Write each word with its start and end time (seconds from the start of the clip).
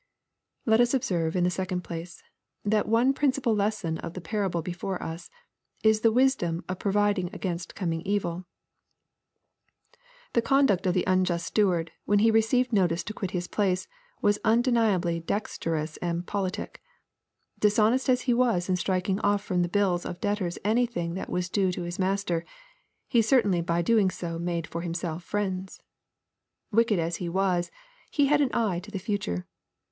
Let 0.65 0.81
us 0.81 0.95
observe, 0.95 1.35
in 1.35 1.43
the 1.43 1.51
second 1.51 1.83
place, 1.83 2.23
that 2.65 2.87
one 2.87 3.13
princi 3.13 3.43
pal 3.43 3.53
lesson 3.55 3.99
of 3.99 4.15
the 4.15 4.19
parable 4.19 4.63
before 4.63 4.97
us, 5.03 5.29
is 5.83 6.01
the 6.01 6.11
wisdom 6.11 6.63
of 6.67 6.79
providing 6.79 7.29
against 7.33 7.75
coming 7.75 8.01
evil. 8.01 8.47
The 10.33 10.41
conduct 10.41 10.87
of 10.87 10.95
the 10.95 11.03
unjust 11.05 11.45
steward, 11.45 11.91
when 12.05 12.17
he 12.17 12.31
received 12.31 12.73
notice 12.73 13.03
to 13.03 13.13
quit 13.13 13.29
his 13.29 13.45
place, 13.47 13.87
was 14.23 14.39
undeniably 14.43 15.19
dexterous 15.19 15.97
and 15.97 16.25
politic. 16.25 16.81
Dishonest 17.59 18.09
as 18.09 18.21
he 18.21 18.33
was 18.33 18.69
in 18.69 18.77
striking 18.77 19.19
off 19.19 19.43
from 19.43 19.61
the 19.61 19.69
bills 19.69 20.03
of 20.03 20.19
debtors 20.19 20.57
anything 20.65 21.13
that 21.13 21.29
was 21.29 21.47
due 21.47 21.71
to 21.73 21.83
his 21.83 21.99
master, 21.99 22.43
he 23.07 23.21
certainly 23.21 23.61
by 23.61 23.81
so 23.81 23.83
doing 23.83 24.09
made 24.43 24.65
for 24.65 24.81
himself 24.81 25.23
friends. 25.23 25.79
Wicked 26.71 26.97
as 26.97 27.17
he 27.17 27.29
was, 27.29 27.69
he 28.09 28.25
had 28.25 28.41
an 28.41 28.49
eye 28.51 28.79
to 28.79 28.89
the 28.89 28.97
future. 28.97 29.45